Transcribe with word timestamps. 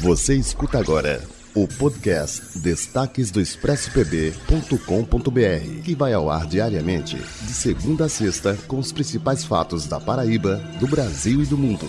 Você 0.00 0.34
escuta 0.34 0.78
agora 0.78 1.22
o 1.54 1.68
podcast 1.68 2.58
Destaques 2.58 3.30
do 3.30 3.40
ExpressoPB.com.br, 3.40 5.82
que 5.84 5.94
vai 5.94 6.12
ao 6.12 6.28
ar 6.30 6.46
diariamente, 6.46 7.16
de 7.16 7.52
segunda 7.52 8.06
a 8.06 8.08
sexta, 8.08 8.58
com 8.66 8.78
os 8.78 8.90
principais 8.92 9.44
fatos 9.44 9.86
da 9.86 10.00
Paraíba, 10.00 10.56
do 10.80 10.88
Brasil 10.88 11.42
e 11.42 11.46
do 11.46 11.56
mundo. 11.56 11.88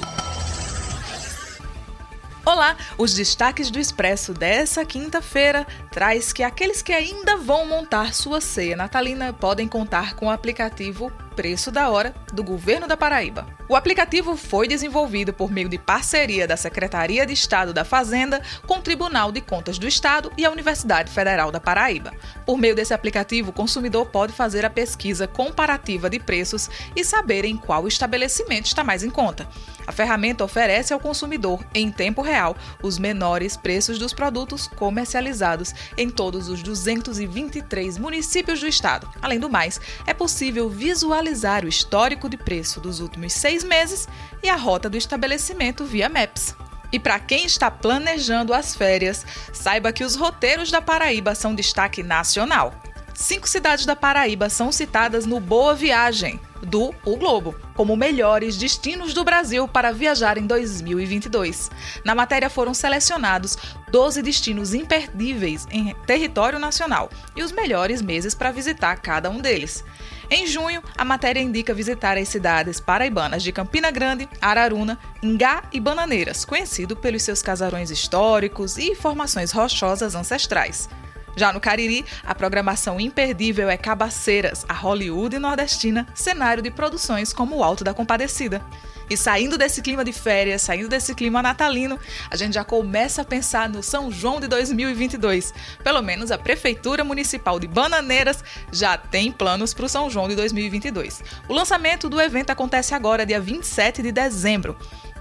Olá, 2.45 2.77
os 2.97 3.15
destaques 3.15 3.71
do 3.71 3.79
Expresso 3.79 4.33
dessa 4.33 4.85
quinta-feira 4.85 5.65
traz 5.91 6.31
que 6.31 6.43
aqueles 6.43 6.83
que 6.83 6.93
ainda 6.93 7.37
vão 7.37 7.67
montar 7.67 8.13
sua 8.13 8.39
ceia 8.39 8.77
natalina 8.77 9.33
podem 9.33 9.67
contar 9.67 10.15
com 10.15 10.27
o 10.27 10.31
aplicativo 10.31 11.11
Preço 11.35 11.69
da 11.69 11.89
Hora 11.89 12.15
do 12.33 12.41
Governo 12.41 12.87
da 12.87 12.95
Paraíba. 12.95 13.45
O 13.67 13.75
aplicativo 13.75 14.37
foi 14.37 14.67
desenvolvido 14.67 15.33
por 15.33 15.51
meio 15.51 15.67
de 15.67 15.77
parceria 15.77 16.47
da 16.47 16.55
Secretaria 16.55 17.25
de 17.25 17.33
Estado 17.33 17.73
da 17.73 17.83
Fazenda 17.83 18.41
com 18.65 18.75
o 18.77 18.81
Tribunal 18.81 19.31
de 19.31 19.41
Contas 19.41 19.77
do 19.77 19.87
Estado 19.87 20.31
e 20.37 20.45
a 20.45 20.51
Universidade 20.51 21.11
Federal 21.11 21.51
da 21.51 21.59
Paraíba. 21.59 22.13
Por 22.45 22.57
meio 22.57 22.75
desse 22.75 22.93
aplicativo, 22.93 23.49
o 23.49 23.53
consumidor 23.53 24.05
pode 24.05 24.31
fazer 24.31 24.63
a 24.63 24.69
pesquisa 24.69 25.27
comparativa 25.27 26.09
de 26.09 26.19
preços 26.19 26.69
e 26.95 27.03
saber 27.03 27.43
em 27.43 27.57
qual 27.57 27.87
estabelecimento 27.87 28.67
está 28.67 28.83
mais 28.83 29.03
em 29.03 29.09
conta. 29.09 29.47
A 29.87 29.91
ferramenta 29.91 30.43
oferece 30.43 30.93
ao 30.93 30.99
consumidor, 30.99 31.63
em 31.73 31.91
tempo 31.91 32.21
real, 32.21 32.55
os 32.81 32.97
menores 32.97 33.57
preços 33.57 33.99
dos 33.99 34.13
produtos 34.13 34.67
comercializados 34.67 35.73
em 35.97 36.09
todos 36.09 36.49
os 36.49 36.63
223 36.63 37.97
municípios 37.97 38.59
do 38.59 38.67
estado. 38.67 39.09
Além 39.21 39.39
do 39.39 39.49
mais, 39.49 39.79
é 40.07 40.13
possível 40.13 40.69
visualizar 40.69 41.24
o 41.63 41.67
histórico 41.67 42.29
de 42.29 42.37
preço 42.37 42.79
dos 42.79 42.99
últimos 42.99 43.33
seis 43.33 43.63
meses 43.63 44.07
e 44.43 44.49
a 44.49 44.55
rota 44.55 44.89
do 44.89 44.97
estabelecimento 44.97 45.85
via 45.85 46.07
Maps. 46.07 46.55
E 46.91 46.99
para 46.99 47.19
quem 47.19 47.45
está 47.45 47.69
planejando 47.69 48.53
as 48.53 48.75
férias, 48.75 49.25
saiba 49.51 49.91
que 49.91 50.03
os 50.03 50.15
roteiros 50.15 50.71
da 50.71 50.81
Paraíba 50.81 51.35
são 51.35 51.55
destaque 51.55 52.03
nacional. 52.03 52.73
Cinco 53.13 53.47
cidades 53.47 53.85
da 53.85 53.95
Paraíba 53.95 54.49
são 54.49 54.71
citadas 54.71 55.25
no 55.25 55.39
Boa 55.39 55.73
Viagem, 55.73 56.39
do 56.65 56.93
O 57.05 57.15
Globo, 57.15 57.55
como 57.73 57.95
melhores 57.95 58.57
destinos 58.57 59.13
do 59.13 59.23
Brasil 59.23 59.67
para 59.67 59.91
viajar 59.91 60.37
em 60.37 60.45
2022. 60.45 61.71
Na 62.03 62.15
matéria 62.15 62.49
foram 62.49 62.73
selecionados 62.73 63.57
12 63.91 64.21
destinos 64.21 64.73
imperdíveis 64.73 65.67
em 65.71 65.95
território 66.05 66.59
nacional 66.59 67.09
e 67.35 67.43
os 67.43 67.51
melhores 67.51 68.01
meses 68.01 68.35
para 68.35 68.51
visitar 68.51 68.95
cada 68.97 69.29
um 69.29 69.39
deles. 69.39 69.83
Em 70.29 70.47
junho, 70.47 70.81
a 70.97 71.05
matéria 71.05 71.39
indica 71.39 71.73
visitar 71.73 72.17
as 72.17 72.29
cidades 72.29 72.79
paraibanas 72.79 73.43
de 73.43 73.51
Campina 73.51 73.91
Grande, 73.91 74.27
Araruna, 74.41 74.97
Ingá 75.21 75.63
e 75.71 75.79
Bananeiras, 75.79 76.43
conhecido 76.43 76.95
pelos 76.95 77.23
seus 77.23 77.41
casarões 77.41 77.91
históricos 77.91 78.77
e 78.77 78.95
formações 78.95 79.51
rochosas 79.51 80.15
ancestrais. 80.15 80.89
Já 81.35 81.51
no 81.51 81.59
Cariri, 81.59 82.05
a 82.23 82.33
programação 82.33 82.99
imperdível 82.99 83.69
é 83.69 83.77
Cabaceiras, 83.77 84.65
a 84.67 84.73
Hollywood 84.73 85.37
nordestina, 85.37 86.07
cenário 86.13 86.63
de 86.63 86.71
produções 86.71 87.33
como 87.33 87.57
o 87.57 87.63
Alto 87.63 87.83
da 87.83 87.93
Compadecida. 87.93 88.61
E 89.09 89.15
saindo 89.15 89.57
desse 89.57 89.81
clima 89.81 90.03
de 90.03 90.11
férias, 90.11 90.63
saindo 90.63 90.89
desse 90.89 91.13
clima 91.13 91.41
natalino, 91.41 91.99
a 92.29 92.35
gente 92.35 92.53
já 92.53 92.63
começa 92.63 93.21
a 93.21 93.25
pensar 93.25 93.69
no 93.69 93.83
São 93.83 94.11
João 94.11 94.39
de 94.39 94.47
2022. 94.47 95.53
Pelo 95.83 96.01
menos 96.01 96.31
a 96.31 96.37
Prefeitura 96.37 97.03
Municipal 97.03 97.59
de 97.59 97.67
Bananeiras 97.67 98.43
já 98.71 98.97
tem 98.97 99.31
planos 99.31 99.73
para 99.73 99.85
o 99.85 99.89
São 99.89 100.09
João 100.09 100.27
de 100.27 100.35
2022. 100.35 101.23
O 101.47 101.53
lançamento 101.53 102.09
do 102.09 102.19
evento 102.19 102.49
acontece 102.49 102.95
agora, 102.95 103.25
dia 103.25 103.39
27 103.39 104.01
de 104.01 104.11
dezembro. 104.11 104.75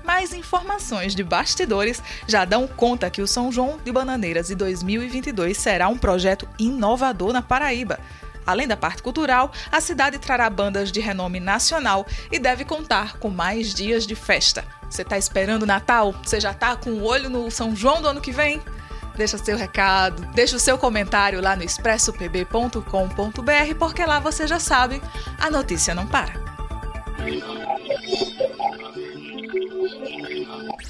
Mais 0.05 0.35
informações 0.35 1.15
de 1.15 1.25
bastidores 1.25 2.03
já 2.29 2.45
dão 2.45 2.69
conta 2.69 3.09
que 3.09 3.23
o 3.23 3.27
São 3.27 3.51
João 3.51 3.79
de 3.83 3.91
Bananeiras 3.91 4.49
de 4.49 4.55
2022 4.55 5.57
será 5.57 5.89
um 5.89 5.97
projeto 5.97 6.47
inovador 6.59 7.33
na 7.33 7.41
Paraíba. 7.41 7.99
Além 8.47 8.69
da 8.69 8.77
parte 8.77 9.03
cultural, 9.03 9.51
a 9.73 9.81
cidade 9.81 10.19
trará 10.19 10.51
bandas 10.51 10.93
de 10.93 11.01
renome 11.01 11.41
nacional 11.41 12.07
e 12.31 12.39
deve 12.39 12.67
contar 12.67 13.17
com 13.17 13.31
mais 13.31 13.73
dias 13.73 14.07
de 14.07 14.15
festa. 14.15 14.63
Você 14.91 15.01
está 15.01 15.17
esperando 15.17 15.65
Natal? 15.65 16.15
Você 16.23 16.39
já 16.39 16.51
está 16.51 16.77
com 16.77 16.91
o 16.91 17.05
olho 17.05 17.31
no 17.31 17.51
São 17.51 17.75
João 17.75 18.03
do 18.03 18.09
ano 18.09 18.21
que 18.21 18.31
vem? 18.31 18.61
Deixa 19.17 19.39
seu 19.39 19.57
recado, 19.57 20.21
deixa 20.35 20.57
o 20.57 20.61
seu 20.61 20.77
comentário 20.77 21.41
lá 21.41 21.57
no 21.57 21.63
expressopb.com.br, 21.63 23.75
porque 23.79 24.05
lá 24.05 24.21
você 24.21 24.47
já 24.47 24.59
sabe, 24.59 25.01
a 25.39 25.51
notícia 25.51 25.95
não 25.95 26.07
para. 26.07 26.44